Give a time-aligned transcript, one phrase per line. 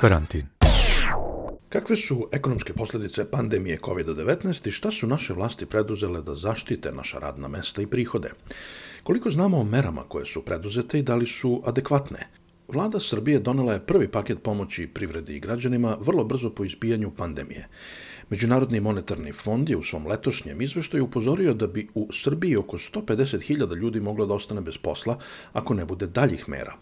[0.00, 0.46] Karantin.
[1.68, 7.18] Kakve su ekonomske posledice pandemije COVID-19 i šta su naše vlasti preduzele da zaštite naša
[7.18, 8.30] radna mesta i prihode?
[9.02, 12.28] Koliko znamo o merama koje su preduzete i da li su adekvatne?
[12.68, 17.68] Vlada Srbije donela je prvi paket pomoći privredi i građanima vrlo brzo po izbijanju pandemije.
[18.30, 23.76] Međunarodni monetarni fond je u svom letošnjem izveštaju upozorio da bi u Srbiji oko 150.000
[23.76, 25.18] ljudi moglo da ostane bez posla
[25.52, 26.76] ako ne bude daljih mera.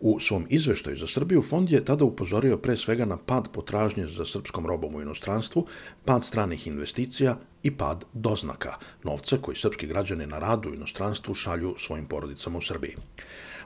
[0.00, 4.24] U svom izveštaju za Srbiju fond je tada upozorio pre svega na pad potražnje za
[4.24, 5.66] srpskom robom u inostranstvu,
[6.04, 11.74] pad stranih investicija i pad doznaka, novca koji srpski građani na radu u inostranstvu šalju
[11.78, 12.96] svojim porodicama u Srbiji.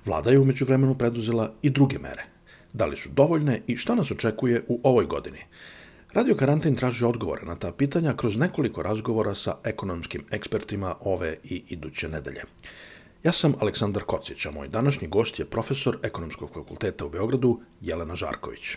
[0.04, 2.24] Vlada je umeđu vremenu preduzela i druge mere.
[2.72, 5.38] Da li su dovoljne i šta nas očekuje u ovoj godini?
[6.12, 11.62] Radio Karantin traži odgovore na ta pitanja kroz nekoliko razgovora sa ekonomskim ekspertima ove i
[11.68, 12.42] iduće nedelje.
[13.22, 18.14] Ja sam Aleksandar Kocić, a moj današnji gost je profesor Ekonomskog fakulteta u Beogradu Jelena
[18.14, 18.76] Žarković.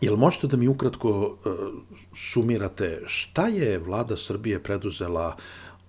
[0.00, 1.36] Jel možete da mi ukratko uh,
[2.16, 5.36] sumirate šta je vlada Srbije preduzela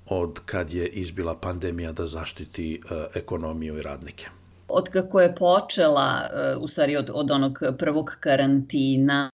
[0.09, 4.25] od kad je izbila pandemija da zaštiti uh, ekonomiju i radnike?
[4.67, 6.21] Od kako je počela,
[6.55, 9.29] uh, u stvari od, od onog prvog karantina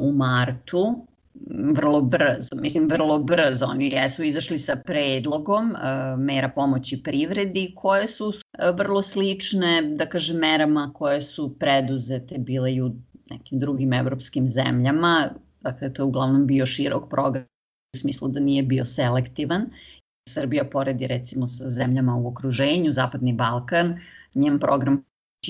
[0.00, 1.06] u martu,
[1.74, 5.78] vrlo brzo, mislim vrlo brzo, oni jesu izašli sa predlogom uh,
[6.18, 12.74] mera pomoći privredi koje su uh, vrlo slične, da kažem, merama koje su preduzete bile
[12.74, 12.90] i u
[13.30, 17.44] nekim drugim evropskim zemljama, dakle to je uglavnom bio širok program
[17.96, 19.66] u smislu da nije bio selektivan.
[20.28, 24.00] Srbija poredi recimo sa zemljama u okruženju, Zapadni Balkan,
[24.34, 25.04] njen program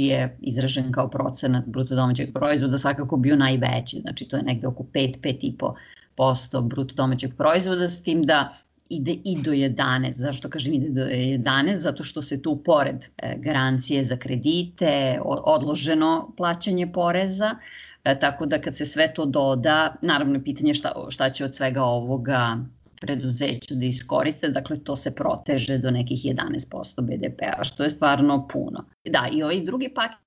[0.07, 4.83] je izražen kao procenat bruto domaćeg proizvoda svakako bio najveći, znači to je negde oko
[4.95, 8.57] 5-5,5% bruto domaćeg proizvoda, s tim da
[8.89, 10.13] ide i do 11.
[10.13, 11.75] Zašto kažem ide do 11?
[11.75, 17.56] Zato što se tu pored e, garancije za kredite, odloženo plaćanje poreza,
[18.05, 21.56] e, tako da kad se sve to doda, naravno je pitanje šta, šta će od
[21.56, 22.59] svega ovoga
[23.00, 28.84] preduzeća da iskoriste, dakle to se proteže do nekih 11% BDP-a, što je stvarno puno.
[29.04, 30.19] Da, i ovaj drugi paket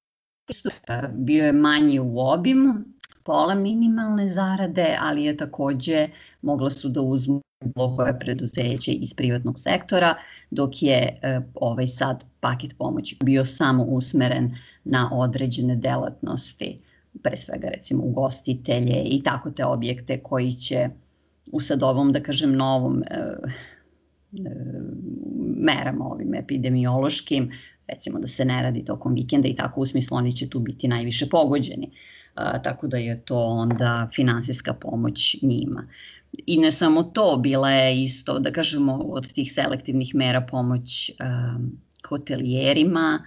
[0.87, 2.73] e, bio je manji u obimu,
[3.23, 6.07] pola minimalne zarade, ali je takođe
[6.41, 7.41] mogla su da uzmu
[7.97, 10.15] koje preduzeće iz privatnog sektora,
[10.51, 16.77] dok je e, ovaj sad paket pomoći bio samo usmeren na određene delatnosti,
[17.23, 20.89] pre svega recimo ugostitelje i tako te objekte koji će
[21.51, 24.51] u sad ovom, da kažem, novom e, e,
[25.57, 27.51] merama ovim epidemiološkim,
[27.87, 30.87] recimo da se ne radi tokom vikenda i tako u smislu oni će tu biti
[30.87, 31.91] najviše pogođeni.
[32.35, 35.87] A, tako da je to onda finansijska pomoć njima.
[36.45, 41.57] I ne samo to, bila je isto, da kažemo, od tih selektivnih mera pomoć a,
[42.09, 43.25] hotelijerima,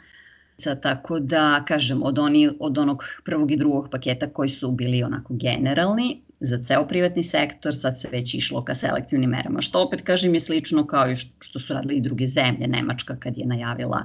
[0.83, 5.35] tako da, kažem, od, oni, od onog prvog i drugog paketa koji su bili onako
[5.35, 10.35] generalni, za ceo privatni sektor, sad se već išlo ka selektivnim merama, što opet kažem
[10.35, 14.05] je slično kao i što su radili i druge zemlje, Nemačka kad je najavila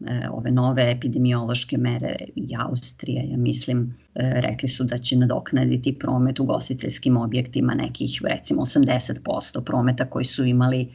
[0.00, 5.98] e, ove nove epidemiološke mere i Austrija, ja mislim, e, rekli su da će nadoknaditi
[5.98, 10.88] promet u gostiteljskim objektima nekih recimo 80% prometa koji su imali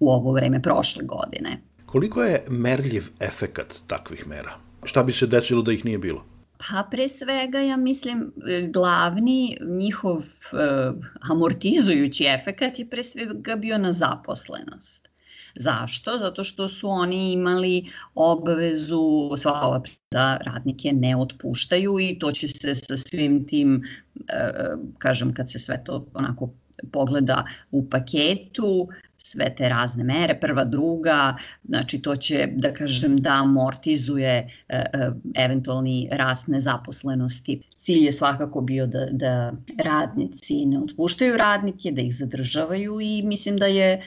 [0.00, 1.58] u ovo vreme prošle godine.
[1.86, 4.52] Koliko je merljiv efekat takvih mera?
[4.82, 6.33] Šta bi se desilo da ih nije bilo?
[6.70, 8.32] Pa pre svega ja mislim
[8.72, 10.94] glavni njihov uh,
[11.30, 15.08] amortizujući efekat je pre svega bio na zaposlenost.
[15.56, 16.18] Zašto?
[16.18, 22.48] Zato što su oni imali obavezu sva ova da radnike ne otpuštaju i to će
[22.48, 23.82] se sa svim tim,
[24.14, 26.50] uh, kažem kad se sve to onako
[26.92, 28.88] pogleda u paketu,
[29.26, 35.10] sve te razne mere, prva, druga, znači to će, da kažem, da amortizuje e, e,
[35.34, 37.62] eventualni rast nezaposlenosti.
[37.76, 39.52] Cilj je svakako bio da, da
[39.84, 44.02] radnici ne otpuštaju radnike, da ih zadržavaju i mislim da je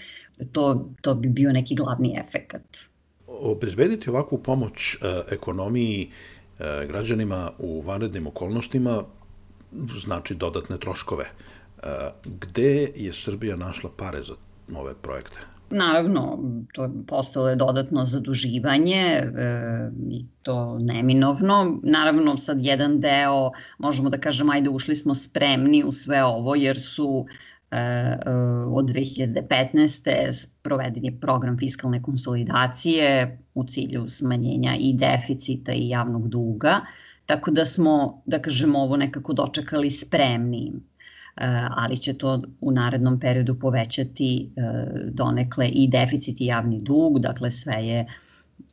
[0.51, 2.77] to, to bi bio neki glavni efekat.
[3.27, 4.97] Obezbediti ovakvu pomoć e,
[5.31, 6.11] ekonomiji
[6.87, 9.03] građanima u vanrednim okolnostima
[10.03, 11.25] znači dodatne troškove.
[12.25, 14.33] Gde je Srbija našla pare za
[14.75, 15.39] ove projekte?
[15.69, 16.39] Naravno,
[16.73, 19.31] to je postalo je dodatno zaduživanje e,
[20.09, 21.79] i to neminovno.
[21.83, 26.79] Naravno, sad jedan deo, možemo da kažemo, ajde ušli smo spremni u sve ovo, jer
[26.79, 27.25] su
[27.71, 28.17] e, e,
[28.71, 30.47] od 2015.
[30.61, 36.81] proveden je program fiskalne konsolidacije u cilju smanjenja i deficita i javnog duga,
[37.25, 40.83] tako da smo, da kažemo, ovo nekako dočekali spremnim
[41.69, 44.61] ali će to u narednom periodu povećati eh,
[45.11, 48.05] donekle i deficit i javni dug, dakle sve je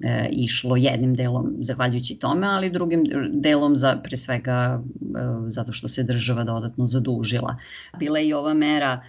[0.00, 4.82] e, išlo jednim delom zahvaljujući tome, ali drugim delom za, pre svega
[5.48, 7.56] zato što se država dodatno zadužila.
[7.98, 9.00] Bila je i ova mera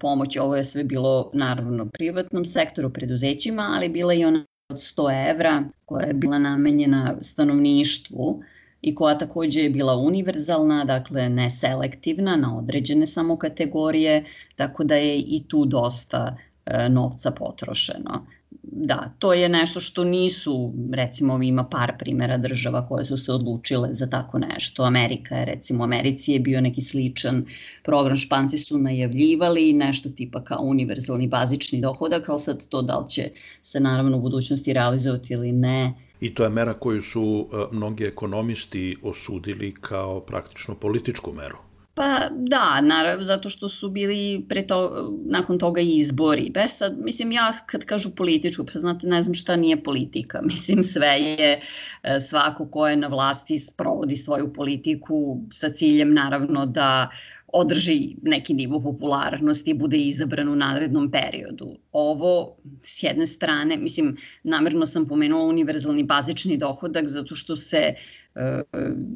[0.00, 4.76] pomoći, ovo je sve bilo naravno privatnom sektoru, preduzećima, ali bila je i ona od
[4.76, 8.42] 100 evra koja je bila namenjena stanovništvu
[8.82, 14.24] i koja takođe je bila univerzalna, dakle neselektivna na određene samo kategorije,
[14.56, 16.36] tako da je i tu dosta
[16.66, 18.26] e, novca potrošeno
[18.62, 23.88] da, to je nešto što nisu, recimo ima par primera država koje su se odlučile
[23.94, 24.82] za tako nešto.
[24.82, 27.46] Amerika je, recimo, Americi je bio neki sličan
[27.84, 33.08] program, Španci su najavljivali nešto tipa kao univerzalni bazični dohodak, ali sad to da li
[33.08, 33.30] će
[33.62, 38.04] se naravno u budućnosti realizovati ili ne, I to je mera koju su e, mnogi
[38.04, 41.69] ekonomisti osudili kao praktično političku meru.
[42.00, 46.50] Pa da, naravno, zato što su bili pre to, nakon toga izbori.
[46.50, 50.40] Be sad, mislim, ja kad kažu političku, pa znate, ne znam šta nije politika.
[50.52, 51.60] Mislim, sve je
[52.02, 57.10] e, svako ko je na vlasti sprovodi svoju politiku sa ciljem, naravno, da
[57.52, 61.76] održi neki nivo popularnosti i bude izabran u narednom periodu.
[61.92, 67.94] Ovo, s jedne strane, mislim, namerno sam pomenula univerzalni bazični dohodak zato što se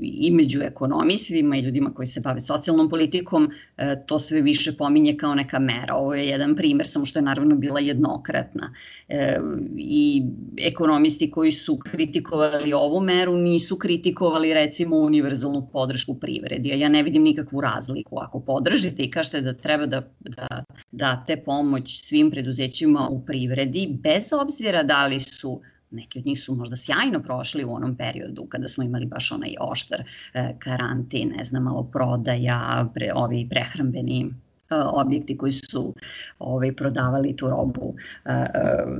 [0.03, 5.17] i među ekonomistima i ljudima koji se bave socijalnom politikom, e, to sve više pominje
[5.17, 5.94] kao neka mera.
[5.94, 8.73] Ovo je jedan primer, samo što je naravno bila jednokratna.
[9.09, 9.38] E,
[9.76, 10.23] I
[10.59, 16.69] ekonomisti koji su kritikovali ovu meru nisu kritikovali recimo univerzalnu podršku privredi.
[16.69, 18.19] Ja ne vidim nikakvu razliku.
[18.19, 24.32] Ako podržite i kažete da treba da, da date pomoć svim preduzećima u privredi, bez
[24.32, 25.61] obzira da li su
[25.94, 29.55] neki od njih su možda sjajno prošli u onom periodu kada smo imali baš onaj
[29.61, 30.02] oštar
[30.35, 34.35] e, karantin, ne znam, malo prodaja, pre, ovi prehrambeni
[34.71, 35.95] objekti koji su
[36.39, 37.95] ovaj, prodavali tu robu,
[38.25, 38.47] e, e,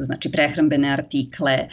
[0.01, 1.69] znači prehrambene artikle,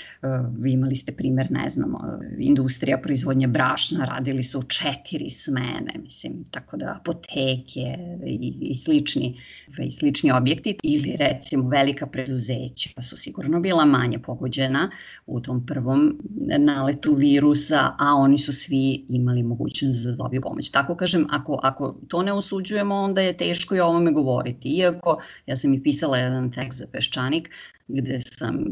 [0.66, 1.94] imali ste primer, ne znam,
[2.38, 9.38] industrija proizvodnje brašna, radili su četiri smene, mislim, tako da apoteke i, i slični,
[9.80, 14.92] i slični objekti ili recimo velika preduzeća pa su sigurno bila manje pogođena
[15.26, 16.20] u tom prvom
[16.60, 20.70] naletu virusa, a oni su svi imali mogućnost da dobiju pomoć.
[20.70, 24.70] Tako kažem, ako, ako to ne osuđujemo, onda je teško i o ovome govoriti.
[24.70, 27.50] Iako ja sam i pisala jedan tekst za Peščanik
[27.88, 28.64] gde sam,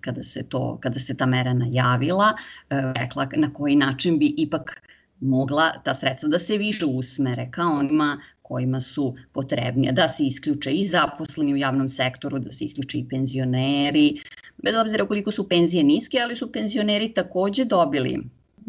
[0.00, 2.32] kada se, to, kada se ta mera najavila,
[2.70, 4.82] e, rekla na koji način bi ipak
[5.20, 10.72] mogla ta sredstva da se više usmere ka onima kojima su potrebnije, da se isključe
[10.72, 14.22] i zaposleni u javnom sektoru, da se isključe i penzioneri,
[14.62, 18.18] bez obzira koliko su penzije niske, ali su penzioneri takođe dobili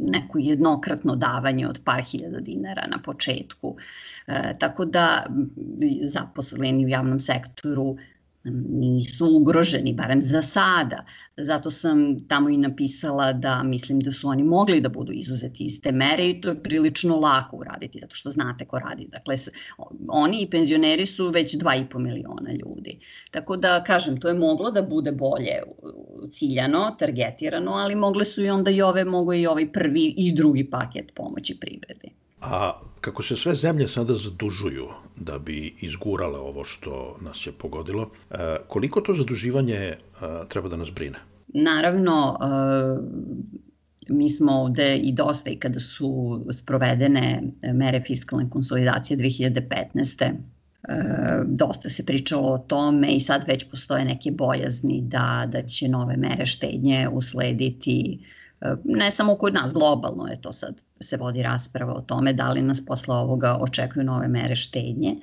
[0.02, 3.76] neko jednokratno davanje od par hiljada dinara na početku.
[4.28, 5.26] E, tako da
[6.04, 7.98] zaposleni u javnom sektoru
[8.44, 11.06] nisu ugroženi, barem za sada.
[11.38, 15.82] Zato sam tamo i napisala da mislim da su oni mogli da budu izuzeti iz
[15.82, 19.08] te mere i to je prilično lako uraditi, zato što znate ko radi.
[19.12, 19.36] Dakle,
[20.08, 23.00] oni i penzioneri su već 2,5 miliona ljudi.
[23.32, 25.62] Tako da, kažem, to je moglo da bude bolje
[26.30, 30.70] ciljano, targetirano, ali mogle su i onda i ove, mogo i ovaj prvi i drugi
[30.70, 32.21] paket pomoći privredi.
[32.42, 32.72] A
[33.02, 38.36] kako se sve zemlje sada zadužuju da bi izgurale ovo što nas je pogodilo, e,
[38.68, 39.98] koliko to zaduživanje e,
[40.50, 41.18] treba da nas brine?
[41.48, 42.46] Naravno, e,
[44.10, 47.44] mi smo ovde i dosta i kada su sprovedene
[47.74, 50.34] mere fiskalne konsolidacije 2015
[51.46, 56.18] dosta se pričalo o tome i sad već postoje neke bojazni da, da će nove
[56.18, 58.20] mere štednje uslediti
[58.84, 62.62] ne samo kod nas, globalno je to sad, se vodi rasprava o tome da li
[62.62, 65.16] nas posle ovoga očekuju nove mere štednje.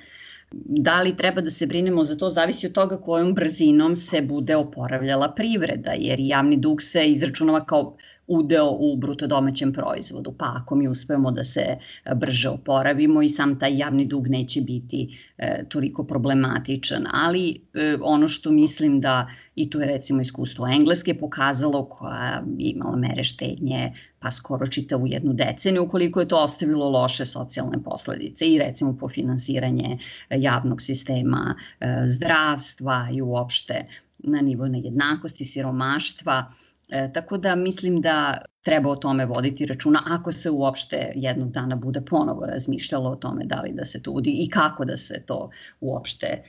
[0.51, 4.55] Da li treba da se brinemo za to zavisi od toga kojom brzinom se bude
[4.55, 7.97] oporavljala privreda, jer javni dug se izračunava kao
[8.29, 10.33] udeo u bruto domaćem proizvodu.
[10.37, 11.77] Pa ako mi uspemo da se e,
[12.15, 17.07] brže oporavimo i sam taj javni dug neće biti e, toliko problematičan.
[17.11, 22.69] Ali e, ono što mislim da, i tu je recimo iskustvo Engleske pokazalo koja je
[22.71, 28.45] imala mere štednje pa skoro čitavu jednu deceniju, ukoliko je to ostavilo loše socijalne posledice
[28.45, 29.97] i recimo po finansiranje
[30.29, 33.85] javnog sistema e, zdravstva i uopšte
[34.17, 36.51] na nivo nejednakosti, siromaštva,
[36.89, 41.75] E, tako da mislim da treba o tome voditi računa ako se uopšte jednog dana
[41.75, 45.23] bude ponovo razmišljalo o tome da li da se to udi i kako da se
[45.25, 45.49] to
[45.81, 46.41] uopšte e,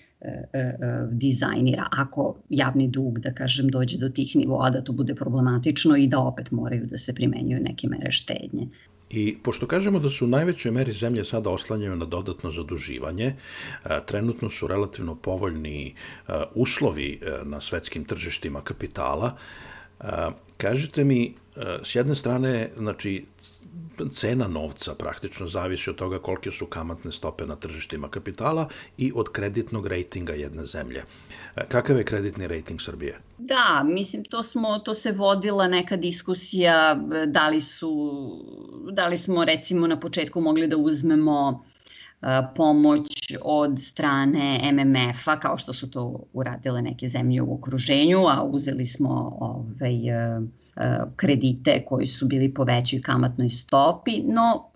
[0.52, 0.75] e, e,
[1.11, 6.06] dizajnira ako javni dug, da kažem, dođe do tih nivoa da to bude problematično i
[6.06, 8.68] da opet moraju da se primenjuju neke mere štednje.
[9.11, 13.32] I pošto kažemo da su u najvećoj meri zemlje sada oslanjaju na dodatno zaduživanje,
[14.06, 15.94] trenutno su relativno povoljni
[16.54, 19.37] uslovi na svetskim tržištima kapitala,
[20.57, 21.35] Kažite mi,
[21.85, 23.25] s jedne strane, znači,
[24.12, 29.28] cena novca praktično zavisi od toga kolike su kamatne stope na tržištima kapitala i od
[29.28, 31.02] kreditnog rejtinga jedne zemlje.
[31.69, 33.19] Kakav je kreditni rejting Srbije?
[33.38, 37.90] Da, mislim to smo to se vodila neka diskusija da li su
[38.92, 41.64] da li smo recimo na početku mogli da uzmemo
[42.57, 43.09] pomoć
[43.43, 49.37] od strane MMF-a, kao što su to uradile neke zemlje u okruženju, a uzeli smo
[49.41, 49.95] ovaj,
[51.17, 54.71] kredite koji su bili po većoj kamatnoj stopi, no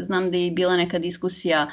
[0.00, 1.66] znam da je bila neka diskusija,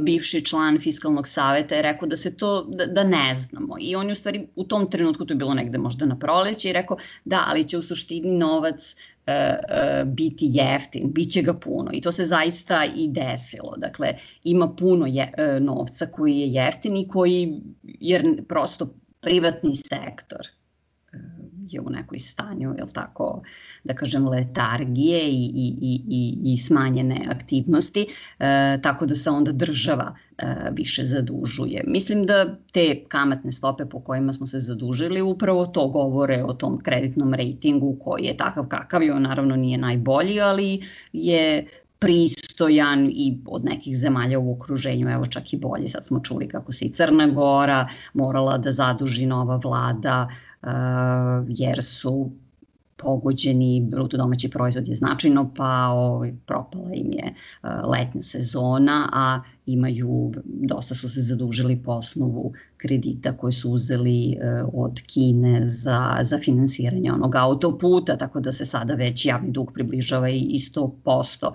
[0.00, 3.76] bivši član fiskalnog saveta je rekao da se to, da, da ne znamo.
[3.80, 6.70] I on je u stvari u tom trenutku, to je bilo negde možda na proleće,
[6.70, 8.96] i rekao da, ali će u suštini novac
[9.26, 13.74] e, e, biti jeftin, bit će ga puno i to se zaista i desilo.
[13.76, 20.61] Dakle, ima puno je, e, novca koji je jeftin i koji, jer prosto privatni sektor
[21.68, 23.42] je u nekoj stanju, jel tako,
[23.84, 28.06] da kažem, letargije i, i, i, i smanjene aktivnosti,
[28.38, 31.84] e, tako da se onda država e, više zadužuje.
[31.86, 36.80] Mislim da te kamatne stope po kojima smo se zadužili upravo to govore o tom
[36.80, 41.66] kreditnom rejtingu koji je takav kakav i on naravno nije najbolji, ali je
[42.02, 45.88] pristojan i od nekih zemalja u okruženju, evo čak i bolji.
[45.88, 50.28] Sad smo čuli kako se i Crna Gora morala da zaduži nova vlada
[50.62, 50.68] uh,
[51.48, 52.30] jer su
[52.96, 60.32] pogođeni, bruto domaći proizvod je značajno pao, propala im je uh, letnja sezona, a imaju,
[60.44, 64.38] dosta su se zadužili po osnovu kredita koje su uzeli e,
[64.72, 70.28] od Kine za, za finansiranje onog autoputa, tako da se sada već javni dug približava
[70.28, 71.52] i 100%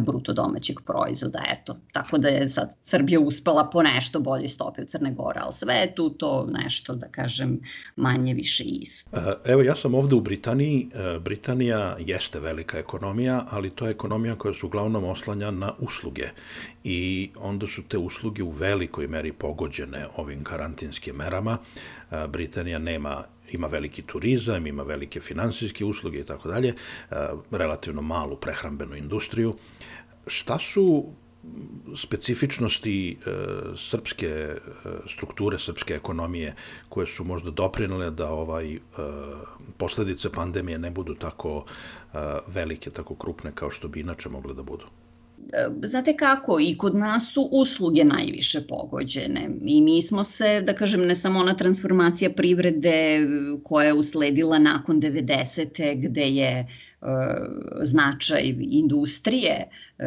[0.00, 1.42] bruto domaćeg proizvoda.
[1.52, 5.52] Eto, tako da je sad Srbija uspela po nešto bolje stopi od Crne Gore, ali
[5.52, 7.60] sve je tu to nešto, da kažem,
[7.96, 9.10] manje više isto.
[9.16, 10.88] E, evo, ja sam ovde u Britaniji.
[10.94, 16.28] E, Britanija jeste velika ekonomija, ali to je ekonomija koja se uglavnom oslanja na usluge
[16.84, 21.58] i onda su te usluge u velikoj meri pogođene ovim karantinskim merama.
[22.28, 26.74] Britanija nema ima veliki turizam, ima velike finansijske usluge i tako dalje,
[27.50, 29.54] relativno malu prehrambenu industriju.
[30.26, 31.04] Šta su
[31.96, 33.30] specifičnosti e,
[33.76, 34.58] srpske e,
[35.08, 36.54] strukture, srpske ekonomije
[36.88, 38.78] koje su možda doprinale da ovaj e,
[39.76, 44.62] posledice pandemije ne budu tako e, velike, tako krupne kao što bi inače mogle da
[44.62, 44.84] budu?
[45.52, 50.72] E, znate kako, i kod nas su usluge najviše pogođene i mi smo se, da
[50.72, 53.26] kažem, ne samo ona transformacija privrede
[53.64, 56.08] koja je usledila nakon 90.
[56.08, 56.66] gde je e,
[57.82, 60.04] značaj industrije e,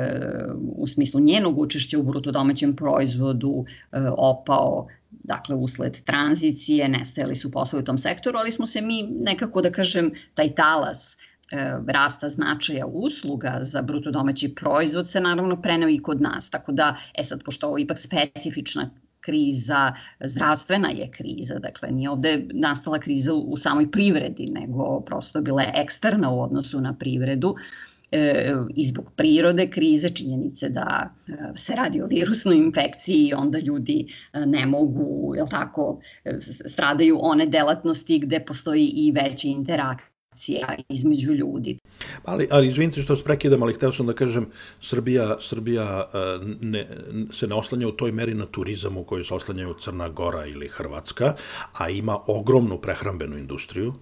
[0.75, 7.83] u smislu njenog učešća u brutodomaćem proizvodu e, opao dakle usled tranzicije, nestajali su poslovi
[7.83, 11.17] u tom sektoru, ali smo se mi nekako, da kažem, taj talas
[11.87, 16.49] rasta značaja usluga za bruto domaći proizvod se naravno preneo i kod nas.
[16.49, 18.89] Tako da, e sad, pošto ovo ipak specifična
[19.21, 25.61] kriza, zdravstvena je kriza, dakle nije ovde nastala kriza u samoj privredi, nego prosto bila
[25.61, 27.55] je eksterna u odnosu na privredu
[28.11, 33.59] e, i zbog prirode krize, činjenice da e, se radi o virusnoj infekciji i onda
[33.59, 35.99] ljudi ne mogu, jel tako,
[36.65, 40.08] stradaju one delatnosti gde postoji i veća interakcija
[40.39, 41.77] interakcija između ljudi.
[42.25, 44.47] Ali, ali izvinite što se prekidam, ali hteo sam da kažem,
[44.81, 46.17] Srbija, Srbija e,
[46.61, 46.87] ne,
[47.33, 50.67] se ne oslanja u toj meri na turizam u kojoj se oslanjaju Crna Gora ili
[50.67, 51.33] Hrvatska,
[51.73, 53.93] a ima ogromnu prehrambenu industriju,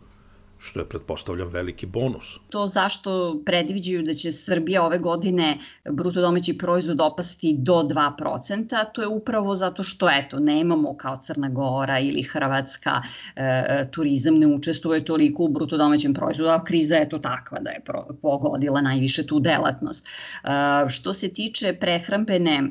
[0.60, 2.26] što je, pretpostavljam, veliki bonus.
[2.50, 5.58] To zašto predviđaju da će Srbija ove godine
[5.90, 11.50] bruto domaći proizvod opasti do 2%, to je upravo zato što, eto, nemamo kao Crna
[11.50, 13.02] Gora ili Hrvatska
[13.36, 17.70] e, turizam ne učestvuje toliko u bruto domaćem proizvodu, a kriza je to takva da
[17.70, 17.84] je
[18.22, 20.08] pogodila najviše tu delatnost.
[20.08, 20.50] E,
[20.90, 22.64] što se tiče prehrambene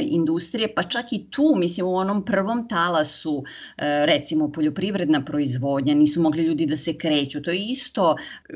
[0.00, 3.44] industrije, pa čak i tu, mislim, u onom prvom talasu,
[3.76, 7.42] e, recimo poljoprivredna proizvodnja, nisu mogli ljudi da se kreću.
[7.42, 8.16] To je isto,
[8.48, 8.52] e,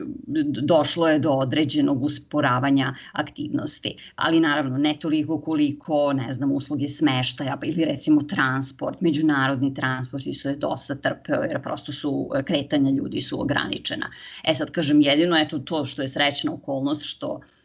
[0.62, 7.58] došlo je do određenog usporavanja aktivnosti, ali naravno ne toliko koliko, ne znam, usluge smeštaja
[7.62, 13.40] ili recimo transport, međunarodni transport isto je dosta trpeo jer prosto su kretanja ljudi su
[13.40, 14.10] ograničena.
[14.44, 17.61] E sad kažem, jedino eto to što je srećna okolnost što E, e,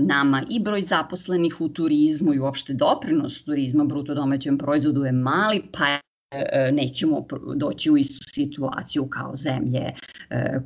[0.00, 5.62] nama i broj zaposlenih u turizmu i uopšte doprinos turizma bruto domaćem proizvodu je mali,
[5.72, 7.26] pa e, nećemo
[7.56, 9.92] doći u istu situaciju kao zemlje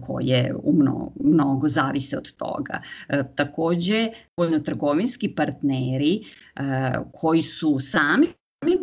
[0.01, 2.83] koje umno, mnogo zavise od toga.
[3.35, 6.25] Takođe, voljno-trgovinski partneri
[7.13, 8.27] koji su sami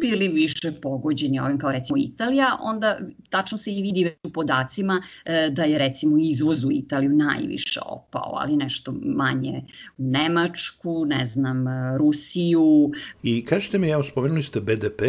[0.02, 5.50] bili više pogođeni ovim kao recimo Italija, onda tačno se i vidi u podacima e,
[5.52, 9.64] da je recimo izvoz u Italiju najviše opao, ali nešto manje
[9.98, 11.66] u Nemačku, ne znam,
[11.98, 12.92] Rusiju.
[13.24, 15.02] I kažete mi, evo, spomenuli ste BDP,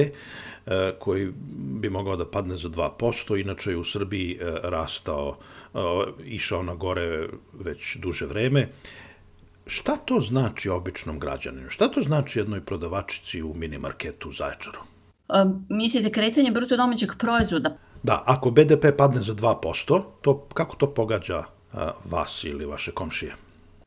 [0.98, 1.32] koji
[1.80, 5.38] bi mogao da padne za 2%, inače je u Srbiji rastao,
[6.24, 8.68] išao na gore već duže vreme.
[9.70, 11.70] Šta to znači običnom građaninu?
[11.70, 14.80] Šta to znači jednoj prodavačici u minimarketu u Zaječaru?
[15.28, 17.76] A, mislite kretanje bruto domaćeg proizvoda?
[18.02, 23.32] Da, ako BDP padne za 2%, to, kako to pogađa a, vas ili vaše komšije?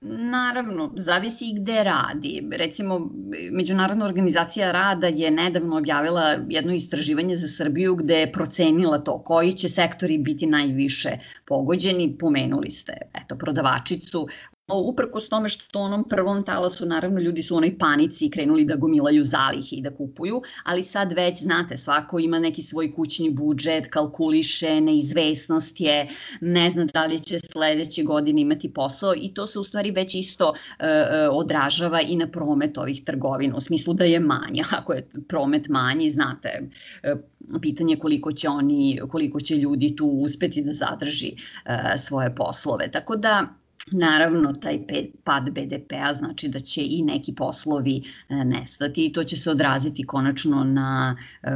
[0.06, 2.48] Naravno, zavisi i gde radi.
[2.52, 3.10] Recimo,
[3.52, 9.54] Međunarodna organizacija rada je nedavno objavila jedno istraživanje za Srbiju gde je procenila to koji
[9.54, 11.10] će sektori biti najviše
[11.46, 12.16] pogođeni.
[12.20, 14.28] Pomenuli ste eto, prodavačicu,
[14.68, 18.76] Uprkos tome što u onom prvom talasu, naravno, ljudi su u onoj panici krenuli da
[18.76, 23.88] gomilaju zalihe i da kupuju, ali sad već, znate, svako ima neki svoj kućni budžet,
[23.88, 26.08] kalkuliše, neizvesnost je,
[26.42, 30.16] ne zna da li će sledeće godine imati posao i to se u stvari već
[30.16, 34.64] isto e, e odražava i na promet ovih trgovina, u smislu da je manja.
[34.80, 36.70] Ako je promet manji, znate,
[37.04, 37.16] e,
[37.62, 41.32] pitanje koliko će oni, koliko će ljudi tu uspeti da zadrži
[41.66, 42.92] e, svoje poslove.
[42.92, 44.80] Tako da Naravno, taj
[45.24, 50.08] pad BDP-a znači da će i neki poslovi e, nestati i to će se odraziti
[50.08, 51.50] konačno na, e,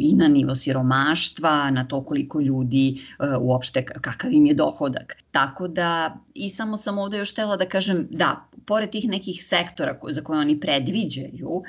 [0.00, 2.88] i na nivo siromaštva, na to koliko ljudi
[3.18, 5.16] e, uopšte, kakav im je dohodak.
[5.38, 9.98] Tako da, i samo sam ovde još htela da kažem, da, pored tih nekih sektora
[10.10, 11.62] za koje oni predviđaju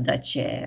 [0.00, 0.66] da će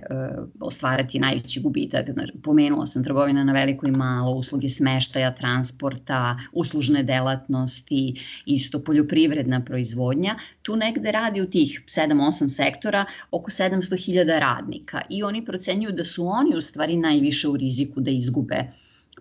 [0.60, 2.06] ostvarati najveći gubitak,
[2.44, 10.36] pomenula sam trgovina na veliko i malo, usluge smeštaja, transporta, uslužne delatnosti, isto poljoprivredna proizvodnja,
[10.62, 16.28] tu negde radi u tih 7-8 sektora oko 700.000 radnika i oni procenjuju da su
[16.28, 18.64] oni u stvari najviše u riziku da izgube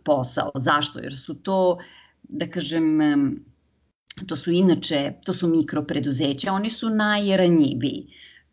[0.04, 0.50] posao.
[0.54, 0.98] Zašto?
[0.98, 1.78] Jer su to,
[2.28, 3.00] da kažem,
[4.26, 8.06] to su inače, to su mikropreduzeća, oni su najranjiviji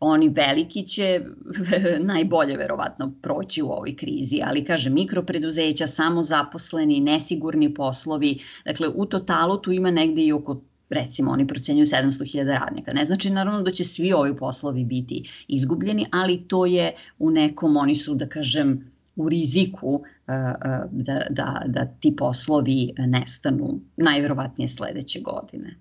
[0.04, 1.20] oni veliki će
[2.12, 9.58] najbolje verovatno proći u ovoj krizi, ali kaže mikropreduzeća, samozaposleni, nesigurni poslovi, dakle u totalu
[9.58, 12.92] tu ima negde i oko recimo oni procenjuju 700.000 radnika.
[12.92, 17.76] Ne znači naravno da će svi ovi poslovi biti izgubljeni, ali to je u nekom,
[17.76, 20.02] oni su da kažem u riziku
[20.90, 25.76] da, da, da ti poslovi nestanu najverovatnije sledeće godine.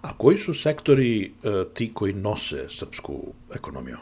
[0.00, 3.14] A koji su sektori e, ti koji nose srpsku
[3.54, 3.96] ekonomiju?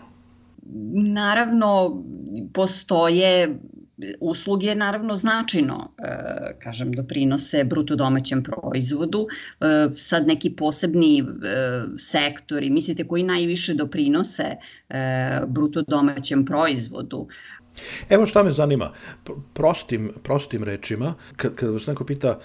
[0.94, 2.02] Naravno,
[2.52, 3.58] postoje
[4.20, 9.26] usluge naravno značajno, e, kažem, doprinose bruto domaćem proizvodu.
[9.60, 11.24] E, sad neki posebni e,
[11.98, 14.56] sektori, mislite koji najviše doprinose
[14.88, 17.28] e, bruto domaćem proizvodu?
[18.08, 18.92] Evo šta me zanima,
[19.52, 22.40] prostim, prostim rečima, kad, kad vas neko pita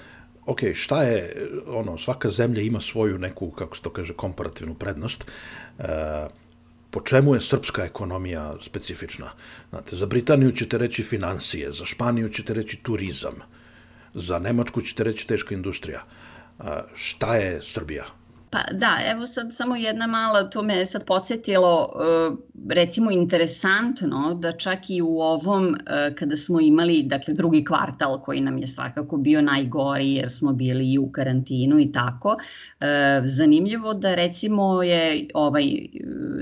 [0.47, 5.25] ok, šta je, ono, svaka zemlja ima svoju neku, kako se to kaže, komparativnu prednost,
[5.79, 6.27] e,
[6.91, 9.31] po čemu je srpska ekonomija specifična?
[9.69, 13.43] Znate, za Britaniju ćete reći financije, za Španiju ćete reći turizam,
[14.13, 16.03] za Nemačku ćete reći teška industrija.
[16.59, 16.63] E,
[16.95, 18.05] šta je Srbija?
[18.49, 22.35] Pa da, evo sad samo jedna mala, to me sad podsjetilo, e,
[22.73, 28.41] recimo interesantno da čak i u ovom, e, kada smo imali, dakle drugi kvartal koji
[28.41, 32.35] nam je svakako bio najgori jer smo bili i u karantinu i tako,
[32.79, 35.65] e, zanimljivo da recimo je ovaj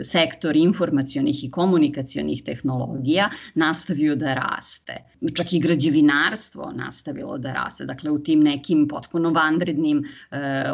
[0.03, 4.93] sektor informacionih i komunikacionih tehnologija nastavio da raste.
[5.35, 10.03] Čak i građevinarstvo nastavilo da raste, dakle u tim nekim potpuno vanrednim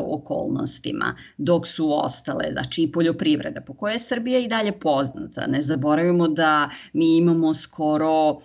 [0.02, 5.48] okolnostima dok su ostale, znači i poljoprivreda, po kojoj je Srbija i dalje poznata.
[5.48, 8.42] Ne zaboravimo da mi imamo skoro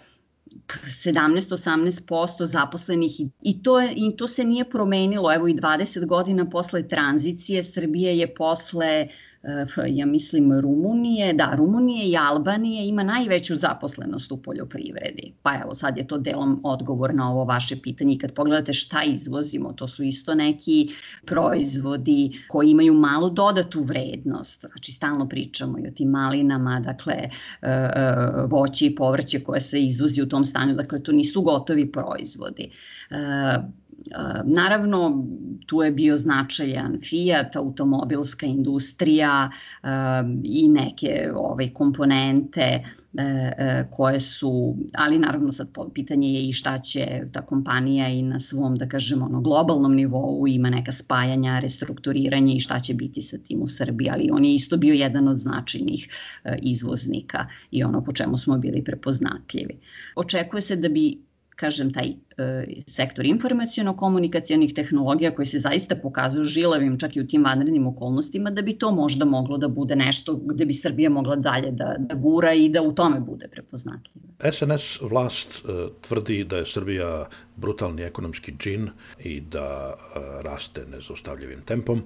[0.66, 5.34] 17-18% zaposlenih i to, je, i to se nije promenilo.
[5.34, 9.35] Evo i 20 godina posle tranzicije Srbija je posle Eh,
[9.88, 15.32] ja mislim Rumunije, da, Rumunije i Albanije ima najveću zaposlenost u poljoprivredi.
[15.42, 19.02] Pa evo sad je to delom odgovor na ovo vaše pitanje i kad pogledate šta
[19.02, 20.88] izvozimo, to su isto neki
[21.26, 24.60] proizvodi koji imaju malu dodatu vrednost.
[24.60, 27.30] Znači stalno pričamo i o tim malinama, dakle eh,
[27.62, 32.70] eh, voće i povrće koje se izvozi u tom stanju, dakle to nisu gotovi proizvodi
[34.44, 35.26] Naravno,
[35.66, 39.50] tu je bio značajan Fiat, automobilska industrija
[40.44, 42.82] i neke ove komponente
[43.18, 48.22] E, e, koje su, ali naravno sad pitanje je i šta će ta kompanija i
[48.22, 53.22] na svom, da kažemo, ono, globalnom nivou ima neka spajanja, restrukturiranje i šta će biti
[53.22, 56.08] sa tim u Srbiji, ali on je isto bio jedan od značajnih
[56.62, 59.78] izvoznika i ono po čemu smo bili prepoznatljivi.
[60.16, 61.18] Očekuje se da bi
[61.56, 62.14] kažem, taj e,
[62.86, 68.62] sektor informacijono-komunikacijonih tehnologija koji se zaista pokazuju žilavim čak i u tim vanrednim okolnostima, da
[68.62, 72.52] bi to možda moglo da bude nešto gde bi Srbija mogla dalje da, da gura
[72.52, 74.52] i da u tome bude prepoznatljiva.
[74.52, 78.90] SNS vlast e, tvrdi da je Srbija brutalni ekonomski džin
[79.24, 82.02] i da e, raste nezaustavljivim tempom.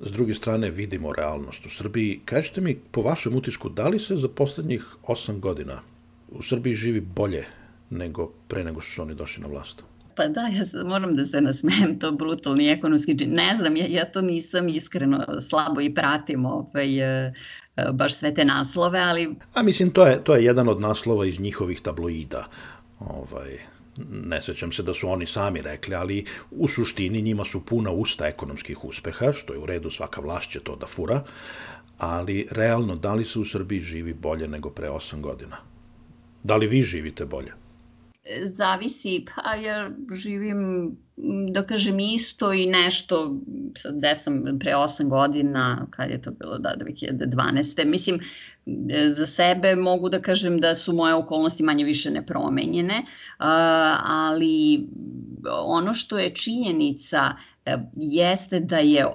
[0.00, 2.20] S druge strane, vidimo realnost u Srbiji.
[2.24, 5.80] Kažete mi, po vašem utisku, da li se za poslednjih osam godina
[6.28, 7.44] u Srbiji živi bolje
[7.92, 9.82] nego pre nego što su oni došli na vlast.
[10.16, 13.34] Pa da, ja moram da se nasmejem, to brutalni ekonomski čin.
[13.34, 17.32] Ne znam, ja, ja to nisam iskreno slabo i pratim ovaj, e,
[17.76, 19.34] e, baš sve te naslove, ali...
[19.54, 22.48] A mislim, to je, to je jedan od naslova iz njihovih tabloida.
[22.98, 23.58] Ovaj,
[24.10, 28.26] ne sećam se da su oni sami rekli, ali u suštini njima su puna usta
[28.26, 31.24] ekonomskih uspeha, što je u redu, svaka vlast će to da fura,
[31.98, 35.56] ali realno, da li se u Srbiji živi bolje nego pre 8 godina?
[36.42, 37.52] Da li vi živite bolje?
[38.44, 40.90] Zavisi, pa ja živim,
[41.52, 43.36] da kažem, isto i nešto,
[43.76, 47.84] sad gde sam pre 8 godina, kad je to bilo, da, 2012.
[47.86, 48.20] Mislim,
[49.12, 53.02] za sebe mogu da kažem da su moje okolnosti manje više nepromenjene,
[53.38, 54.88] ali
[55.64, 59.08] ono što je činjenica e, jeste da je e,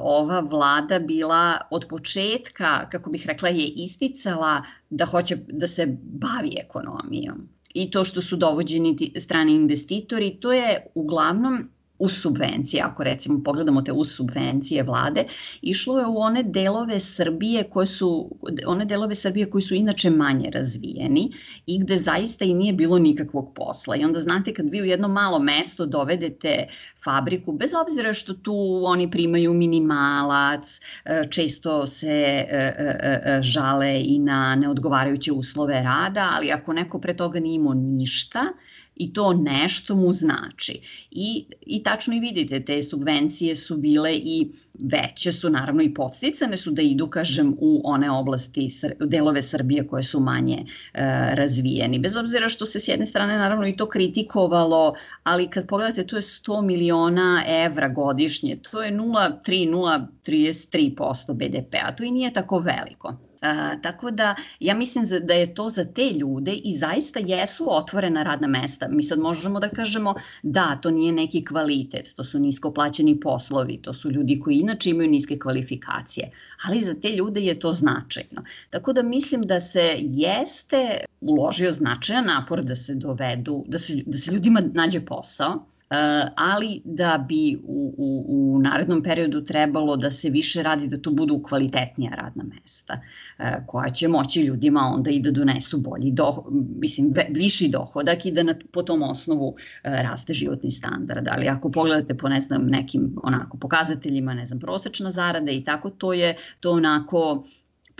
[0.00, 6.54] ova vlada bila od početka, kako bih rekla, je isticala da hoće da se bavi
[6.58, 11.68] ekonomijom i to što su dovođeni strani investitori, to je uglavnom
[12.00, 15.24] u subvencije, ako recimo pogledamo te u subvencije vlade,
[15.62, 18.30] išlo je u one delove Srbije koje su,
[18.66, 21.32] one delove Srbije koji su inače manje razvijeni
[21.66, 23.96] i gde zaista i nije bilo nikakvog posla.
[23.96, 26.66] I onda znate kad vi u jedno malo mesto dovedete
[27.04, 34.18] fabriku, bez obzira što tu oni primaju minimalac, e, često se e, e, žale i
[34.18, 38.44] na neodgovarajuće uslove rada, ali ako neko pre toga nije imao ništa,
[39.00, 40.80] i to nešto mu znači.
[41.10, 44.48] I, I tačno i vidite, te subvencije su bile i
[44.92, 48.68] veće su naravno i podsticane su da idu, kažem, u one oblasti,
[49.00, 50.64] delove Srbije koje su manje e,
[51.34, 51.98] razvijeni.
[51.98, 56.16] Bez obzira što se s jedne strane naravno i to kritikovalo, ali kad pogledate to
[56.16, 63.29] je 100 miliona evra godišnje, to je 0,3-0,33% BDP-a, to i nije tako veliko.
[63.40, 68.22] A, tako da ja mislim da je to za te ljude i zaista jesu otvorena
[68.22, 68.88] radna mesta.
[68.88, 73.78] Mi sad možemo da kažemo da, to nije neki kvalitet, to su nisko plaćeni poslovi,
[73.82, 76.30] to su ljudi koji inače imaju niske kvalifikacije,
[76.66, 78.42] ali za te ljude je to značajno.
[78.70, 84.18] Tako da mislim da se jeste uložio značajan napor da se dovedu, da se, da
[84.18, 85.66] se ljudima nađe posao,
[86.36, 91.10] ali da bi u, u, u narednom periodu trebalo da se više radi da to
[91.10, 93.00] budu kvalitetnija radna mesta
[93.38, 96.44] eh, koja će moći ljudima onda i da donesu bolji do,
[96.76, 101.28] mislim, viši dohodak i da na, po tom osnovu eh, raste životni standard.
[101.28, 105.90] Ali ako pogledate po ne znam nekim onako pokazateljima, ne znam, prosečna zarada i tako,
[105.90, 107.44] to je to onako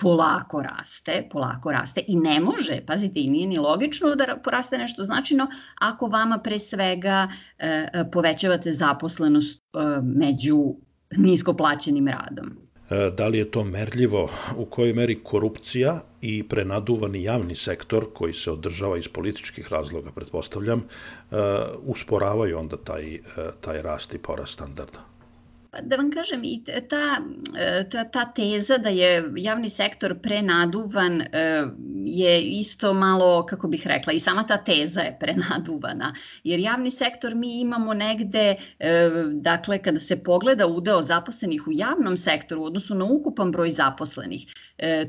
[0.01, 5.05] polako raste, polako raste i ne može, pazite, i nije ni logično da poraste nešto
[5.05, 5.47] značajno
[5.81, 10.75] ako vama pre svega e, povećavate zaposlenost e, među
[11.17, 12.71] nisko plaćenim radom.
[12.91, 14.29] E, da li je to merljivo?
[14.57, 20.79] U kojoj meri korupcija i prenaduvani javni sektor koji se održava iz političkih razloga, pretpostavljam,
[20.81, 21.37] e,
[21.83, 23.21] usporavaju onda taj, e,
[23.61, 24.99] taj rast i porast standarda?
[25.71, 27.21] Pa da vam kažem, i ta,
[27.59, 31.65] e, ta, ta teza da je javni sektor prenaduvan e,
[32.05, 36.15] je isto malo, kako bih rekla, i sama ta teza je prenaduvana.
[36.45, 42.17] Jer javni sektor mi imamo negde, e, dakle, kada se pogleda udeo zaposlenih u javnom
[42.17, 44.47] sektoru u odnosu na ukupan broj zaposlenih,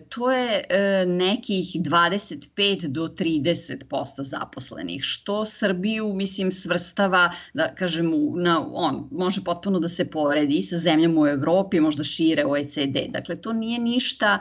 [0.09, 0.65] to je
[1.07, 9.43] nekih 25 do 30 posto zaposlenih, što Srbiju, mislim, svrstava, da kažem, na, on može
[9.43, 12.97] potpuno da se poredi i sa zemljama u Evropi, možda šire OECD.
[13.09, 14.39] Dakle, to nije ništa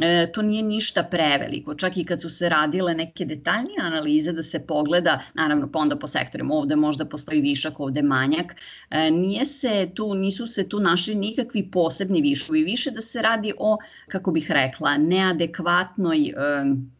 [0.00, 4.42] e, to nije ništa preveliko, čak i kad su se radile neke detaljnije analize da
[4.42, 8.54] se pogleda, naravno pa onda po sektorima, ovde možda postoji višak, ovde manjak,
[8.90, 13.52] e, nije se tu, nisu se tu našli nikakvi posebni višovi, više da se radi
[13.58, 13.76] o,
[14.08, 16.32] kako bih rekla, neadekvatnoj, e,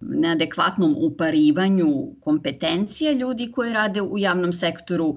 [0.01, 5.17] neadekvatnom uparivanju kompetencija ljudi koji rade u javnom sektoru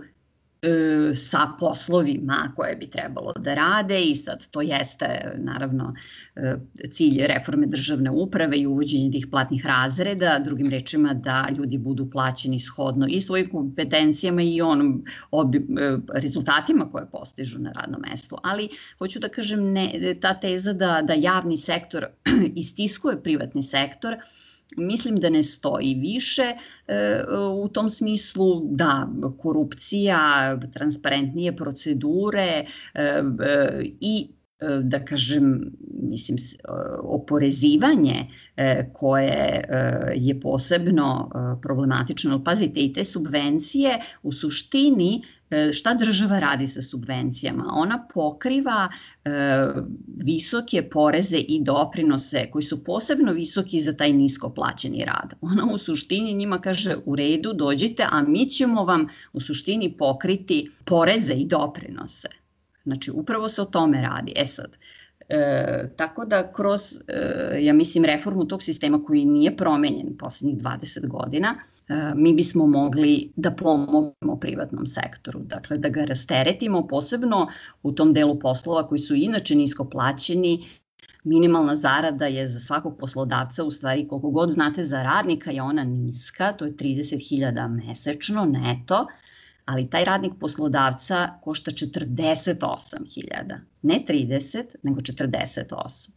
[1.16, 5.96] sa poslovima koje bi trebalo da rade i sad to jeste naravno
[6.36, 6.56] e,
[6.92, 12.60] cilj reforme državne uprave i uvođenje tih platnih razreda, drugim rečima da ljudi budu plaćeni
[12.60, 18.38] shodno i svojim kompetencijama i onom obi, e, rezultatima koje postižu na radnom mestu.
[18.44, 22.06] Ali hoću da kažem ne, ta teza da, da javni sektor
[22.56, 24.16] istiskuje privatni sektor,
[24.78, 26.56] mislim da ne stoji više e,
[27.64, 34.28] u tom smislu da korupcija, transparentnije procedure e, e, i
[34.60, 36.72] E, da kažem, mislim, e,
[37.04, 38.28] oporezivanje
[38.94, 39.66] koje
[40.16, 41.30] je posebno
[41.62, 42.44] problematično.
[42.44, 45.24] Pazite, i te subvencije u suštini
[45.74, 47.66] šta država radi sa subvencijama?
[47.74, 48.90] Ona pokriva
[50.18, 55.34] visoke poreze i doprinose koji su posebno visoki za taj nisko plaćeni rad.
[55.42, 60.72] Ona u suštini njima kaže u redu dođite, a mi ćemo vam u suštini pokriti
[60.86, 62.28] poreze i doprinose.
[62.84, 64.34] Znači, upravo se o tome radi.
[64.36, 64.78] E sad,
[65.30, 71.08] E, tako da kroz, e, ja mislim, reformu tog sistema koji nije promenjen poslednjih 20
[71.08, 71.75] godina, e,
[72.16, 77.48] mi bismo mogli da pomognemo privatnom sektoru, dakle da ga rasteretimo posebno
[77.84, 80.66] u tom delu poslova koji su inače nisko plaćeni,
[81.24, 85.84] minimalna zarada je za svakog poslodavca, u stvari koliko god znate za radnika je ona
[85.84, 89.08] niska, to je 30.000 mesečno neto,
[89.66, 96.12] ali taj radnik poslodavca košta 48.000, ne 30, nego 48.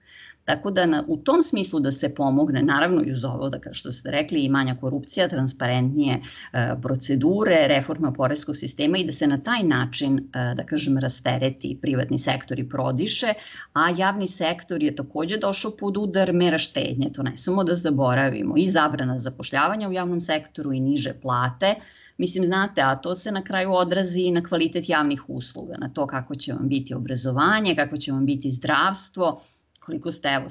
[0.48, 3.74] Tako da na, u tom smislu da se pomogne, naravno i uz ovo, da kao
[3.74, 9.26] što ste rekli, i manja korupcija, transparentnije e, procedure, reforma poreskog sistema i da se
[9.26, 13.34] na taj način, e, da kažem, rastereti privatni sektor i prodiše,
[13.72, 18.56] a javni sektor je takođe došao pod udar mera štednje, to ne samo da zaboravimo,
[18.56, 21.74] i zabrana zapošljavanja u javnom sektoru i niže plate,
[22.18, 26.06] Mislim, znate, a to se na kraju odrazi i na kvalitet javnih usluga, na to
[26.06, 29.40] kako će vam biti obrazovanje, kako će vam biti zdravstvo,
[29.88, 30.46] koliko ste evo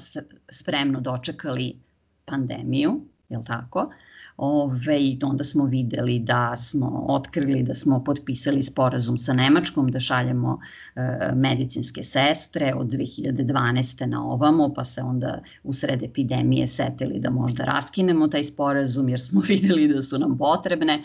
[0.50, 1.76] spremno dočekali
[2.24, 3.90] pandemiju, je li tako?
[4.36, 10.00] Ove, I onda smo videli da smo otkrili da smo potpisali sporazum sa Nemačkom da
[10.00, 11.00] šaljemo e,
[11.34, 14.06] medicinske sestre od 2012.
[14.06, 19.20] na ovamo, pa se onda u sred epidemije setili da možda raskinemo taj sporazum jer
[19.20, 21.02] smo videli da su nam potrebne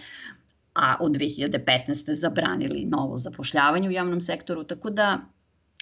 [0.74, 2.14] a od 2015.
[2.14, 5.20] zabranili novo zapošljavanje u javnom sektoru, tako da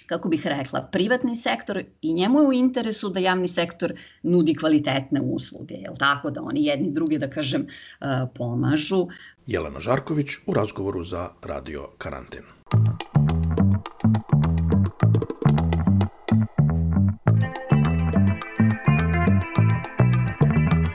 [0.06, 5.20] kako bih rekla, privatni sektor i njemu je u interesu da javni sektor nudi kvalitetne
[5.20, 7.66] usluge, jel tako, da oni jedni drugi, da kažem,
[8.00, 9.06] e, pomažu.
[9.46, 12.42] Jelena Žarković u razgovoru za Radio Karantin.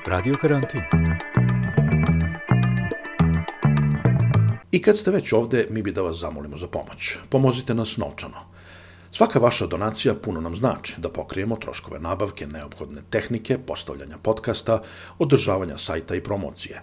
[0.08, 0.82] Radio Karantin.
[4.72, 7.18] I kad ste već ovde, mi bi da vas zamolimo za pomoć.
[7.30, 8.57] Pomozite nas novčano.
[9.18, 14.82] Svaka vaša donacija puno nam znači da pokrijemo troškove nabavke, neophodne tehnike, postavljanja podcasta,
[15.20, 16.82] održavanja sajta i promocije.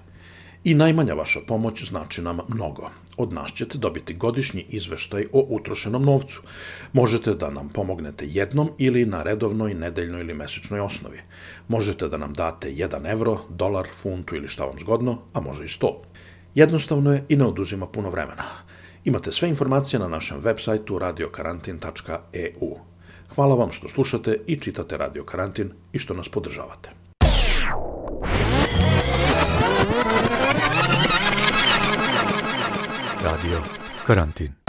[0.64, 2.90] I najmanja vaša pomoć znači nam mnogo.
[3.16, 6.42] Od nas ćete dobiti godišnji izveštaj o utrošenom novcu.
[6.92, 11.20] Možete da nam pomognete jednom ili na redovnoj, nedeljnoj ili mesečnoj osnovi.
[11.68, 15.68] Možete da nam date 1 evro, dolar, funtu ili šta vam zgodno, a može i
[15.68, 15.94] 100.
[16.54, 18.73] Jednostavno je i ne oduzima puno vremena.
[19.04, 22.76] Imate sve informacije na našem web sajtu radiokarantin.eu.
[23.34, 26.90] Hvala vam što slušate i čitate Radio Karantin i što nas podržavate.
[33.24, 33.58] Radio
[34.06, 34.63] Karantin